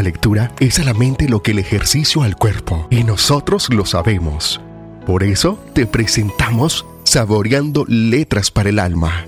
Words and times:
la 0.00 0.04
lectura 0.04 0.50
es 0.60 0.78
a 0.78 0.84
la 0.84 0.94
mente 0.94 1.28
lo 1.28 1.42
que 1.42 1.50
el 1.50 1.58
ejercicio 1.58 2.22
al 2.22 2.34
cuerpo, 2.34 2.86
y 2.88 3.04
nosotros 3.04 3.68
lo 3.68 3.84
sabemos. 3.84 4.58
Por 5.04 5.22
eso 5.22 5.62
te 5.74 5.84
presentamos 5.84 6.86
Saboreando 7.04 7.84
Letras 7.86 8.50
para 8.50 8.70
el 8.70 8.78
Alma. 8.78 9.26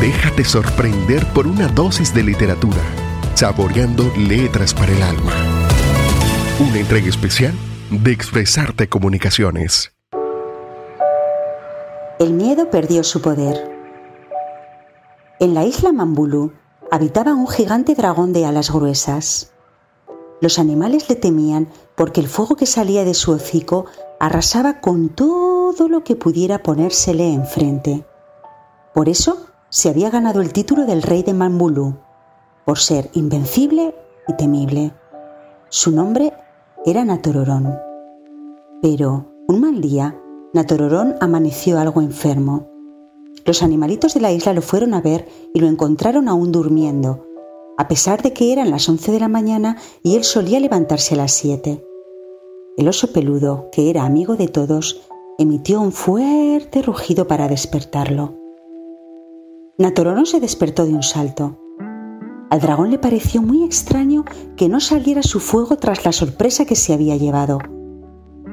Déjate 0.00 0.44
sorprender 0.44 1.26
por 1.32 1.48
una 1.48 1.66
dosis 1.66 2.14
de 2.14 2.22
literatura. 2.22 2.80
Saboreando 3.34 4.12
Letras 4.16 4.72
para 4.72 4.92
el 4.92 5.02
Alma. 5.02 5.34
Una 6.60 6.78
entrega 6.78 7.08
especial 7.08 7.54
de 7.90 8.12
Expresarte 8.12 8.88
Comunicaciones. 8.88 9.92
El 12.20 12.32
miedo 12.34 12.70
perdió 12.70 13.02
su 13.02 13.20
poder. 13.20 13.56
En 15.40 15.54
la 15.54 15.64
isla 15.64 15.90
Mambulú 15.90 16.52
habitaba 16.90 17.34
un 17.34 17.46
gigante 17.46 17.94
dragón 17.94 18.32
de 18.32 18.46
alas 18.46 18.72
gruesas. 18.72 19.52
Los 20.40 20.58
animales 20.58 21.08
le 21.08 21.16
temían 21.16 21.68
porque 21.96 22.20
el 22.20 22.28
fuego 22.28 22.56
que 22.56 22.66
salía 22.66 23.04
de 23.04 23.14
su 23.14 23.32
hocico 23.32 23.86
arrasaba 24.18 24.80
con 24.80 25.10
todo 25.10 25.88
lo 25.88 26.02
que 26.02 26.16
pudiera 26.16 26.62
ponérsele 26.62 27.32
enfrente. 27.32 28.04
Por 28.94 29.08
eso 29.08 29.46
se 29.68 29.88
había 29.88 30.10
ganado 30.10 30.40
el 30.40 30.52
título 30.52 30.84
del 30.84 31.02
rey 31.02 31.22
de 31.22 31.32
Mambulú, 31.32 31.96
por 32.64 32.78
ser 32.78 33.10
invencible 33.12 33.94
y 34.26 34.36
temible. 34.36 34.92
Su 35.68 35.92
nombre 35.92 36.32
era 36.84 37.04
Natororón. 37.04 37.78
Pero 38.82 39.26
un 39.46 39.60
mal 39.60 39.80
día, 39.80 40.18
Natororón 40.52 41.14
amaneció 41.20 41.78
algo 41.78 42.00
enfermo. 42.00 42.69
Los 43.44 43.62
animalitos 43.62 44.14
de 44.14 44.20
la 44.20 44.32
isla 44.32 44.52
lo 44.52 44.62
fueron 44.62 44.94
a 44.94 45.00
ver 45.00 45.28
y 45.54 45.60
lo 45.60 45.66
encontraron 45.66 46.28
aún 46.28 46.52
durmiendo, 46.52 47.26
a 47.78 47.88
pesar 47.88 48.22
de 48.22 48.32
que 48.32 48.52
eran 48.52 48.70
las 48.70 48.88
once 48.88 49.10
de 49.10 49.20
la 49.20 49.28
mañana 49.28 49.78
y 50.02 50.16
él 50.16 50.24
solía 50.24 50.60
levantarse 50.60 51.14
a 51.14 51.18
las 51.18 51.32
siete. 51.32 51.84
El 52.76 52.88
oso 52.88 53.12
peludo, 53.12 53.68
que 53.72 53.90
era 53.90 54.04
amigo 54.04 54.36
de 54.36 54.48
todos, 54.48 55.02
emitió 55.38 55.80
un 55.80 55.92
fuerte 55.92 56.82
rugido 56.82 57.26
para 57.26 57.48
despertarlo. 57.48 58.36
Natororón 59.78 60.26
se 60.26 60.40
despertó 60.40 60.84
de 60.84 60.92
un 60.92 61.02
salto. 61.02 61.58
Al 62.50 62.60
dragón 62.60 62.90
le 62.90 62.98
pareció 62.98 63.40
muy 63.40 63.64
extraño 63.64 64.24
que 64.56 64.68
no 64.68 64.80
saliera 64.80 65.22
su 65.22 65.40
fuego 65.40 65.76
tras 65.76 66.04
la 66.04 66.12
sorpresa 66.12 66.66
que 66.66 66.76
se 66.76 66.92
había 66.92 67.16
llevado. 67.16 67.58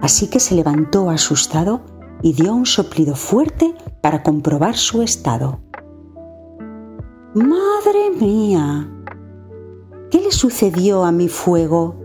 Así 0.02 0.28
que 0.28 0.40
se 0.40 0.56
levantó 0.56 1.10
asustado 1.10 1.82
y 2.22 2.34
dio 2.34 2.54
un 2.54 2.66
soplido 2.66 3.16
fuerte 3.16 3.76
para 4.02 4.24
comprobar 4.24 4.76
su 4.76 5.02
estado. 5.02 5.60
¡Madre 7.34 8.12
mía! 8.20 8.90
¿Qué 10.10 10.22
le 10.22 10.32
sucedió 10.32 11.04
a 11.04 11.12
mi 11.12 11.28
fuego? 11.28 11.96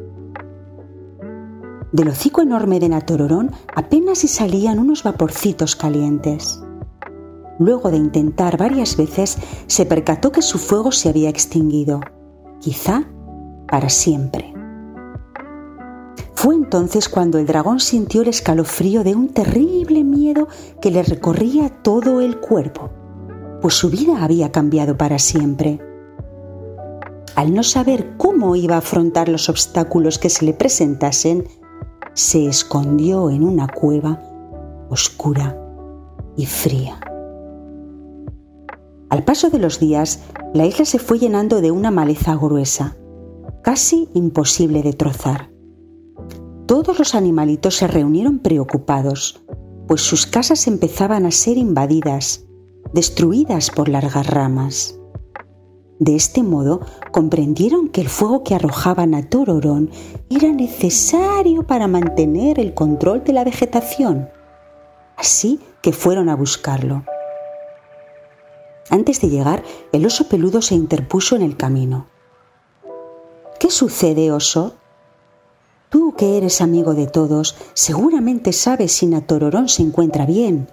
Del 1.92 2.08
hocico 2.08 2.42
enorme 2.42 2.80
de 2.80 2.88
Natororón 2.88 3.50
apenas 3.74 4.18
si 4.18 4.28
salían 4.28 4.78
unos 4.78 5.02
vaporcitos 5.02 5.76
calientes. 5.76 6.62
Luego 7.58 7.90
de 7.90 7.98
intentar 7.98 8.56
varias 8.56 8.96
veces, 8.96 9.38
se 9.66 9.86
percató 9.86 10.32
que 10.32 10.42
su 10.42 10.58
fuego 10.58 10.90
se 10.90 11.10
había 11.10 11.28
extinguido, 11.28 12.00
quizá 12.60 13.04
para 13.68 13.88
siempre. 13.88 14.51
Fue 16.42 16.56
entonces 16.56 17.08
cuando 17.08 17.38
el 17.38 17.46
dragón 17.46 17.78
sintió 17.78 18.22
el 18.22 18.26
escalofrío 18.26 19.04
de 19.04 19.14
un 19.14 19.28
terrible 19.28 20.02
miedo 20.02 20.48
que 20.80 20.90
le 20.90 21.04
recorría 21.04 21.68
todo 21.68 22.20
el 22.20 22.40
cuerpo, 22.40 22.90
pues 23.60 23.74
su 23.74 23.90
vida 23.90 24.24
había 24.24 24.50
cambiado 24.50 24.96
para 24.96 25.20
siempre. 25.20 25.78
Al 27.36 27.54
no 27.54 27.62
saber 27.62 28.16
cómo 28.16 28.56
iba 28.56 28.74
a 28.74 28.78
afrontar 28.78 29.28
los 29.28 29.48
obstáculos 29.48 30.18
que 30.18 30.30
se 30.30 30.44
le 30.44 30.52
presentasen, 30.52 31.46
se 32.12 32.48
escondió 32.48 33.30
en 33.30 33.44
una 33.44 33.68
cueva 33.68 34.20
oscura 34.90 35.56
y 36.36 36.46
fría. 36.46 36.98
Al 39.10 39.22
paso 39.22 39.48
de 39.48 39.60
los 39.60 39.78
días, 39.78 40.24
la 40.54 40.66
isla 40.66 40.86
se 40.86 40.98
fue 40.98 41.20
llenando 41.20 41.60
de 41.60 41.70
una 41.70 41.92
maleza 41.92 42.34
gruesa, 42.34 42.96
casi 43.62 44.08
imposible 44.12 44.82
de 44.82 44.92
trozar. 44.92 45.51
Todos 46.72 46.98
los 46.98 47.14
animalitos 47.14 47.76
se 47.76 47.86
reunieron 47.86 48.38
preocupados, 48.38 49.42
pues 49.86 50.00
sus 50.00 50.24
casas 50.24 50.66
empezaban 50.66 51.26
a 51.26 51.30
ser 51.30 51.58
invadidas, 51.58 52.46
destruidas 52.94 53.70
por 53.70 53.90
largas 53.90 54.26
ramas. 54.26 54.98
De 55.98 56.16
este 56.16 56.42
modo 56.42 56.80
comprendieron 57.10 57.90
que 57.90 58.00
el 58.00 58.08
fuego 58.08 58.42
que 58.42 58.54
arrojaban 58.54 59.14
a 59.14 59.28
Tororón 59.28 59.90
era 60.30 60.48
necesario 60.48 61.66
para 61.66 61.88
mantener 61.88 62.58
el 62.58 62.72
control 62.72 63.22
de 63.22 63.34
la 63.34 63.44
vegetación. 63.44 64.30
Así 65.18 65.60
que 65.82 65.92
fueron 65.92 66.30
a 66.30 66.36
buscarlo. 66.36 67.04
Antes 68.88 69.20
de 69.20 69.28
llegar, 69.28 69.62
el 69.92 70.06
oso 70.06 70.26
peludo 70.26 70.62
se 70.62 70.74
interpuso 70.74 71.36
en 71.36 71.42
el 71.42 71.58
camino. 71.58 72.06
¿Qué 73.60 73.70
sucede, 73.70 74.32
oso? 74.32 74.78
Tú 75.92 76.14
que 76.16 76.36
eres 76.38 76.60
amigo 76.60 76.94
de 76.94 77.06
todos, 77.06 77.54
seguramente 77.74 78.52
sabes 78.52 78.90
si 78.90 79.06
Natororón 79.06 79.68
se 79.68 79.82
encuentra 79.82 80.26
bien, 80.26 80.66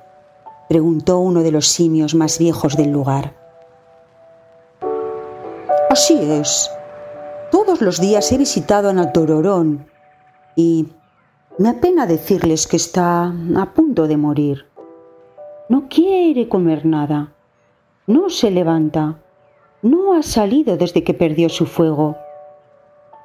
preguntó 0.67 1.19
uno 1.19 1.43
de 1.43 1.51
los 1.51 1.67
simios 1.67 2.15
más 2.15 2.39
viejos 2.39 2.75
del 2.75 2.91
lugar. 2.91 3.35
Así 5.91 6.17
es. 6.17 6.71
Todos 7.51 7.81
los 7.81 8.01
días 8.01 8.31
he 8.31 8.39
visitado 8.39 8.89
a 8.89 8.93
Natororón 8.93 9.85
y 10.55 10.87
me 11.59 11.69
apena 11.69 12.07
decirles 12.07 12.65
que 12.65 12.77
está 12.77 13.31
a 13.57 13.73
punto 13.75 14.07
de 14.07 14.17
morir. 14.17 14.65
No 15.69 15.87
quiere 15.87 16.49
comer 16.49 16.85
nada 16.85 17.35
no 18.09 18.31
se 18.31 18.49
levanta. 18.49 19.19
No 19.83 20.13
ha 20.15 20.23
salido 20.23 20.77
desde 20.77 21.03
que 21.03 21.13
perdió 21.13 21.47
su 21.47 21.67
fuego. 21.67 22.17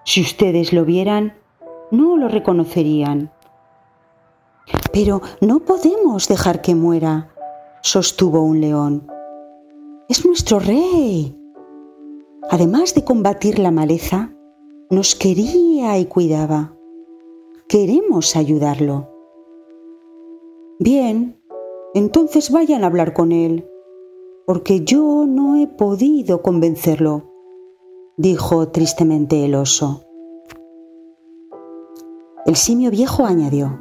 Si 0.04 0.20
ustedes 0.20 0.74
lo 0.74 0.84
vieran, 0.84 1.32
no 1.96 2.16
lo 2.16 2.28
reconocerían. 2.28 3.30
Pero 4.92 5.22
no 5.40 5.60
podemos 5.60 6.28
dejar 6.28 6.62
que 6.62 6.74
muera, 6.74 7.30
sostuvo 7.82 8.42
un 8.42 8.60
león. 8.60 9.06
Es 10.08 10.24
nuestro 10.24 10.58
rey. 10.58 11.36
Además 12.50 12.94
de 12.94 13.04
combatir 13.04 13.58
la 13.58 13.70
maleza, 13.70 14.32
nos 14.90 15.14
quería 15.14 15.98
y 15.98 16.06
cuidaba. 16.06 16.76
Queremos 17.68 18.36
ayudarlo. 18.36 19.10
Bien, 20.78 21.40
entonces 21.94 22.50
vayan 22.50 22.84
a 22.84 22.88
hablar 22.88 23.14
con 23.14 23.32
él 23.32 23.68
porque 24.46 24.84
yo 24.84 25.24
no 25.26 25.56
he 25.56 25.66
podido 25.66 26.42
convencerlo, 26.42 27.32
dijo 28.16 28.68
tristemente 28.68 29.44
el 29.44 29.54
oso. 29.54 30.04
El 32.46 32.56
simio 32.56 32.90
viejo 32.90 33.24
añadió, 33.24 33.80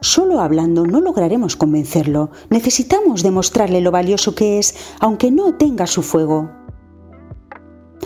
Solo 0.00 0.40
hablando 0.40 0.86
no 0.86 1.00
lograremos 1.00 1.56
convencerlo. 1.56 2.30
Necesitamos 2.50 3.22
demostrarle 3.22 3.80
lo 3.80 3.90
valioso 3.90 4.34
que 4.34 4.58
es, 4.58 4.76
aunque 5.00 5.30
no 5.30 5.54
tenga 5.54 5.86
su 5.86 6.02
fuego. 6.02 6.50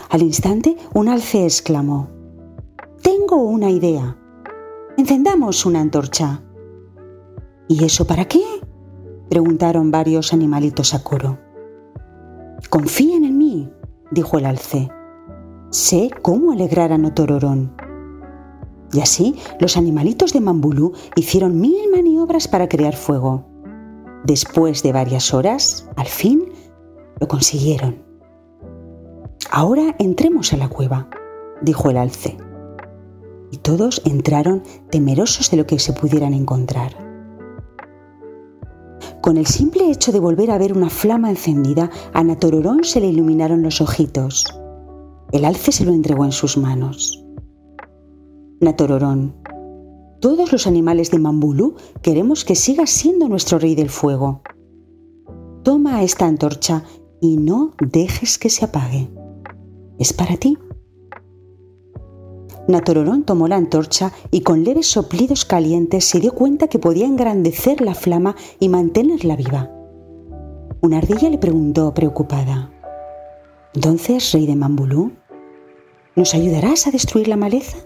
Al 0.08 0.22
instante, 0.22 0.76
un 0.94 1.08
alce 1.08 1.44
exclamó, 1.44 2.08
Tengo 3.02 3.36
una 3.42 3.70
idea. 3.70 4.16
Encendamos 4.96 5.66
una 5.66 5.80
antorcha. 5.80 6.42
¿Y 7.68 7.84
eso 7.84 8.06
para 8.06 8.26
qué? 8.26 8.42
preguntaron 9.28 9.90
varios 9.90 10.32
animalitos 10.32 10.94
a 10.94 11.02
coro. 11.02 11.38
Confíen 12.68 13.24
en 13.24 13.38
mí, 13.38 13.70
dijo 14.10 14.38
el 14.38 14.46
alce. 14.46 14.90
Sé 15.70 16.10
cómo 16.22 16.52
alegrar 16.52 16.92
a 16.92 16.98
Notororón. 16.98 17.81
Y 18.92 19.00
así 19.00 19.36
los 19.58 19.76
animalitos 19.76 20.32
de 20.32 20.40
Mambulú 20.40 20.92
hicieron 21.16 21.60
mil 21.60 21.90
maniobras 21.90 22.46
para 22.46 22.68
crear 22.68 22.94
fuego. 22.94 23.46
Después 24.24 24.82
de 24.82 24.92
varias 24.92 25.32
horas, 25.34 25.88
al 25.96 26.06
fin, 26.06 26.44
lo 27.20 27.26
consiguieron. 27.26 28.02
Ahora 29.50 29.96
entremos 29.98 30.52
a 30.52 30.56
la 30.56 30.68
cueva, 30.68 31.08
dijo 31.62 31.90
el 31.90 31.96
alce. 31.96 32.36
Y 33.50 33.58
todos 33.58 34.02
entraron 34.04 34.62
temerosos 34.90 35.50
de 35.50 35.56
lo 35.56 35.66
que 35.66 35.78
se 35.78 35.92
pudieran 35.92 36.34
encontrar. 36.34 36.92
Con 39.20 39.36
el 39.36 39.46
simple 39.46 39.90
hecho 39.90 40.10
de 40.10 40.20
volver 40.20 40.50
a 40.50 40.58
ver 40.58 40.76
una 40.76 40.90
flama 40.90 41.30
encendida, 41.30 41.90
a 42.12 42.24
Natororón 42.24 42.82
se 42.84 43.00
le 43.00 43.08
iluminaron 43.08 43.62
los 43.62 43.80
ojitos. 43.80 44.44
El 45.32 45.44
alce 45.44 45.70
se 45.70 45.84
lo 45.84 45.92
entregó 45.92 46.24
en 46.24 46.32
sus 46.32 46.56
manos. 46.56 47.22
Natororón, 48.62 49.34
todos 50.20 50.52
los 50.52 50.68
animales 50.68 51.10
de 51.10 51.18
Mambulú 51.18 51.74
queremos 52.00 52.44
que 52.44 52.54
sigas 52.54 52.90
siendo 52.90 53.28
nuestro 53.28 53.58
rey 53.58 53.74
del 53.74 53.90
fuego. 53.90 54.42
Toma 55.64 56.04
esta 56.04 56.26
antorcha 56.26 56.84
y 57.20 57.38
no 57.38 57.72
dejes 57.80 58.38
que 58.38 58.50
se 58.50 58.64
apague. 58.64 59.10
Es 59.98 60.12
para 60.12 60.36
ti. 60.36 60.56
Natororón 62.68 63.24
tomó 63.24 63.48
la 63.48 63.56
antorcha 63.56 64.12
y 64.30 64.42
con 64.42 64.62
leves 64.62 64.86
soplidos 64.86 65.44
calientes 65.44 66.04
se 66.04 66.20
dio 66.20 66.32
cuenta 66.32 66.68
que 66.68 66.78
podía 66.78 67.06
engrandecer 67.06 67.80
la 67.80 67.94
flama 67.94 68.36
y 68.60 68.68
mantenerla 68.68 69.34
viva. 69.34 69.72
Una 70.82 70.98
ardilla 70.98 71.28
le 71.30 71.38
preguntó 71.38 71.92
preocupada, 71.94 72.70
¿Entonces, 73.74 74.30
rey 74.30 74.46
de 74.46 74.54
Mambulú, 74.54 75.10
nos 76.14 76.32
ayudarás 76.36 76.86
a 76.86 76.92
destruir 76.92 77.26
la 77.26 77.36
maleza? 77.36 77.78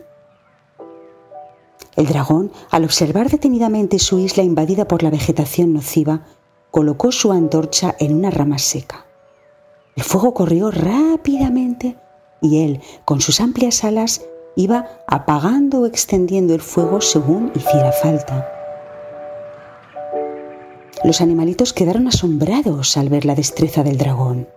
El 1.96 2.06
dragón, 2.06 2.52
al 2.70 2.84
observar 2.84 3.30
detenidamente 3.30 3.98
su 3.98 4.18
isla 4.18 4.42
invadida 4.42 4.86
por 4.86 5.02
la 5.02 5.10
vegetación 5.10 5.72
nociva, 5.72 6.26
colocó 6.70 7.10
su 7.10 7.32
antorcha 7.32 7.96
en 7.98 8.14
una 8.14 8.30
rama 8.30 8.58
seca. 8.58 9.06
El 9.96 10.02
fuego 10.02 10.34
corrió 10.34 10.70
rápidamente 10.70 11.96
y 12.42 12.62
él, 12.64 12.82
con 13.06 13.22
sus 13.22 13.40
amplias 13.40 13.82
alas, 13.82 14.26
iba 14.56 14.88
apagando 15.06 15.80
o 15.80 15.86
extendiendo 15.86 16.54
el 16.54 16.60
fuego 16.60 17.00
según 17.00 17.50
hiciera 17.54 17.92
falta. 17.92 18.46
Los 21.02 21.22
animalitos 21.22 21.72
quedaron 21.72 22.08
asombrados 22.08 22.96
al 22.96 23.08
ver 23.08 23.24
la 23.24 23.34
destreza 23.34 23.82
del 23.82 23.96
dragón. 23.96 24.48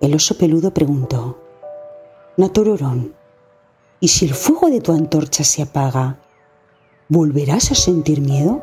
El 0.00 0.14
oso 0.14 0.38
peludo 0.38 0.72
preguntó, 0.72 1.38
Naturorón, 2.36 3.14
¿y 4.04 4.08
si 4.08 4.26
el 4.26 4.34
fuego 4.34 4.68
de 4.68 4.82
tu 4.82 4.92
antorcha 4.92 5.44
se 5.44 5.62
apaga, 5.62 6.18
volverás 7.08 7.72
a 7.72 7.74
sentir 7.74 8.20
miedo? 8.20 8.62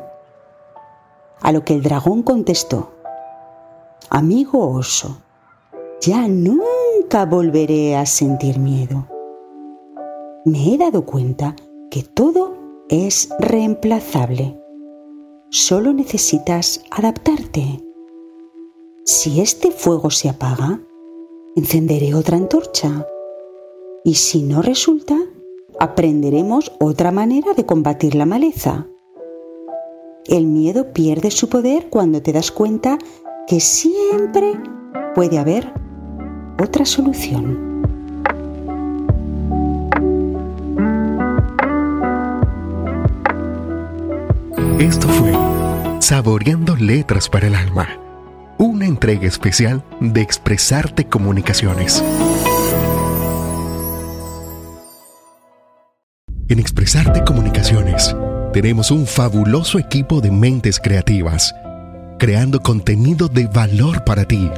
A 1.40 1.50
lo 1.50 1.64
que 1.64 1.74
el 1.74 1.82
dragón 1.82 2.22
contestó, 2.22 2.92
Amigo 4.08 4.70
oso, 4.70 5.20
ya 6.00 6.28
nunca 6.28 7.26
volveré 7.26 7.96
a 7.96 8.06
sentir 8.06 8.60
miedo. 8.60 9.08
Me 10.44 10.72
he 10.72 10.78
dado 10.78 11.04
cuenta 11.04 11.56
que 11.90 12.04
todo 12.04 12.54
es 12.88 13.28
reemplazable. 13.40 14.56
Solo 15.50 15.92
necesitas 15.92 16.84
adaptarte. 16.92 17.84
Si 19.04 19.40
este 19.40 19.72
fuego 19.72 20.08
se 20.10 20.28
apaga, 20.28 20.80
encenderé 21.56 22.14
otra 22.14 22.36
antorcha. 22.36 23.08
Y 24.04 24.14
si 24.14 24.42
no 24.42 24.62
resulta, 24.62 25.16
aprenderemos 25.78 26.72
otra 26.80 27.12
manera 27.12 27.54
de 27.54 27.64
combatir 27.64 28.14
la 28.14 28.26
maleza. 28.26 28.88
El 30.26 30.46
miedo 30.46 30.92
pierde 30.92 31.30
su 31.30 31.48
poder 31.48 31.88
cuando 31.88 32.22
te 32.22 32.32
das 32.32 32.50
cuenta 32.50 32.98
que 33.46 33.60
siempre 33.60 34.54
puede 35.14 35.38
haber 35.38 35.72
otra 36.60 36.84
solución. 36.84 37.72
Esto 44.78 45.06
fue 45.08 45.32
Saboreando 46.00 46.74
Letras 46.76 47.28
para 47.28 47.46
el 47.46 47.54
Alma, 47.54 47.88
una 48.58 48.86
entrega 48.86 49.28
especial 49.28 49.84
de 50.00 50.22
Expresarte 50.22 51.04
Comunicaciones. 51.08 52.02
En 56.52 56.58
Expresarte 56.58 57.24
Comunicaciones 57.24 58.14
tenemos 58.52 58.90
un 58.90 59.06
fabuloso 59.06 59.78
equipo 59.78 60.20
de 60.20 60.30
mentes 60.30 60.78
creativas, 60.78 61.54
creando 62.18 62.60
contenido 62.60 63.28
de 63.28 63.46
valor 63.46 64.04
para 64.04 64.26
ti. 64.26 64.50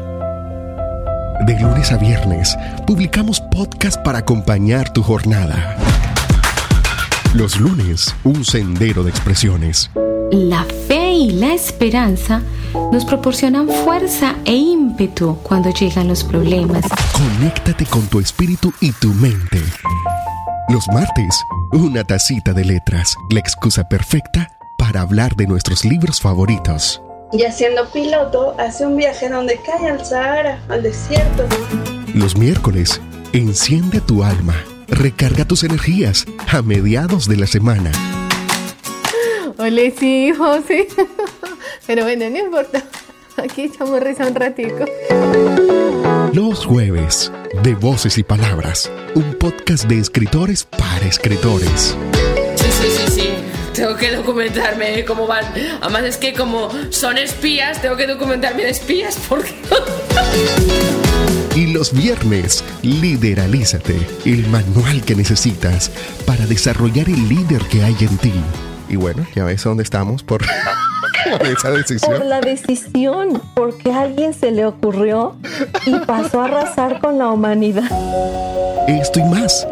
De 1.46 1.61
lunes 1.61 1.93
a 1.93 1.96
viernes 1.96 2.56
publicamos 2.85 3.41
podcast 3.41 4.02
para 4.02 4.19
acompañar 4.19 4.93
tu 4.93 5.05
jornada. 5.05 5.76
Los 7.32 7.61
lunes, 7.61 8.12
un 8.25 8.44
sendero 8.44 9.05
de 9.05 9.11
expresiones. 9.11 9.88
La 10.32 10.64
fe 10.88 11.12
y 11.12 11.31
la 11.31 11.55
esperanza 11.55 12.43
nos 12.91 13.05
proporcionan 13.05 13.69
fuerza 13.69 14.35
e 14.44 14.56
ímpetu 14.56 15.38
cuando 15.44 15.70
llegan 15.70 16.08
los 16.08 16.25
problemas. 16.25 16.87
Conéctate 17.12 17.87
con 17.87 18.02
tu 18.08 18.19
espíritu 18.19 18.73
y 18.81 18.91
tu 18.91 19.14
mente. 19.14 19.62
Los 20.70 20.88
martes, 20.88 21.44
una 21.75 22.05
tacita 22.05 22.53
de 22.53 22.65
letras, 22.65 23.17
la 23.31 23.41
excusa 23.41 23.88
perfecta 23.88 24.56
para 24.79 25.00
hablar 25.00 25.35
de 25.35 25.49
nuestros 25.49 25.85
libros 25.85 26.21
favoritos. 26.21 27.03
Y 27.32 27.43
siendo 27.50 27.91
piloto, 27.91 28.55
hace 28.61 28.87
un 28.87 28.97
viaje 28.97 29.29
donde 29.29 29.59
cae 29.67 29.91
al 29.91 30.06
Sahara, 30.06 30.62
al 30.69 30.85
desierto. 30.85 31.49
Los 32.15 32.37
miércoles, 32.37 33.00
enciende 33.32 34.00
tu 34.00 34.23
alma, 34.23 34.55
recarga 34.87 35.47
tus 35.47 35.65
energías 35.65 36.26
a 36.47 36.62
mediados 36.62 37.29
de 37.29 37.38
la 37.38 37.49
semana. 37.49 37.91
Hola, 39.59 39.82
sí, 39.99 40.32
José. 40.32 40.87
Pero 41.88 42.05
bueno, 42.05 42.31
no 42.31 42.38
importa. 42.38 42.85
Aquí 43.37 43.62
echamos 43.62 44.00
risa 44.00 44.29
un 44.29 44.35
ratico. 44.37 44.83
Los 46.34 46.66
jueves, 46.66 47.31
de 47.62 47.76
Voces 47.76 48.19
y 48.19 48.25
Palabras, 48.25 48.90
un 49.14 49.34
podcast 49.34 49.84
de 49.84 50.00
escritores 50.00 50.64
para 50.64 51.06
escritores. 51.06 51.96
Sí, 52.56 52.66
sí, 52.72 52.88
sí, 52.90 53.12
sí. 53.12 53.28
Tengo 53.72 53.94
que 53.94 54.10
documentarme 54.10 55.04
cómo 55.04 55.28
van. 55.28 55.44
Además 55.81 56.02
es 56.02 56.16
que 56.16 56.32
como 56.32 56.70
son 56.90 57.19
espías, 57.19 57.81
tengo 57.81 57.96
que 57.96 58.08
documentarme 58.08 58.64
de 58.64 58.70
espías 58.70 59.16
porque... 59.28 59.54
Y 61.54 61.72
los 61.72 61.92
viernes, 61.92 62.64
Lideralízate, 62.82 63.96
el 64.25 64.44
manual 64.48 65.04
que 65.04 65.14
necesitas 65.14 65.92
para 66.26 66.46
desarrollar 66.46 67.08
el 67.08 67.28
líder 67.28 67.62
que 67.69 67.84
hay 67.84 67.96
en 68.00 68.19
ti. 68.19 68.34
Y 68.88 68.96
bueno, 68.96 69.25
ya 69.36 69.44
ves 69.44 69.62
dónde 69.62 69.84
estamos 69.84 70.25
por 70.25 70.42
esa 71.42 71.70
decisión. 71.70 72.19
Por 72.19 72.26
la 72.26 72.40
decisión, 72.40 73.42
porque 73.54 73.92
a 73.92 74.02
alguien 74.02 74.34
se 74.34 74.50
le 74.50 74.66
ocurrió 74.66 75.36
y 75.86 75.98
pasó 76.06 76.40
a 76.40 76.44
arrasar 76.46 77.00
con 77.00 77.19
la 77.19 77.31
humanidad. 77.31 77.90
Esto 78.88 79.20
y 79.20 79.25
más. 79.25 79.66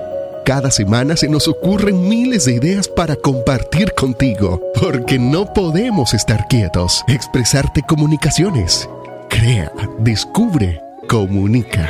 Cada 0.45 0.73
semana 0.73 1.17
se 1.17 1.29
nos 1.29 1.47
ocurren 1.47 2.09
miles 2.09 2.47
de 2.47 2.55
ideas 2.55 2.89
para 2.89 3.15
compartir 3.15 3.93
contigo, 3.93 4.61
porque 4.81 5.19
no 5.19 5.53
podemos 5.53 6.15
estar 6.15 6.49
quietos. 6.49 7.05
Expresarte 7.07 7.83
comunicaciones. 7.83 8.89
Crea, 9.29 9.71
descubre, 10.01 10.81
comunica. 11.09 11.89